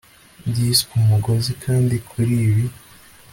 [0.49, 1.51] byiswe umugozi.
[1.63, 2.63] kandi kuri ibi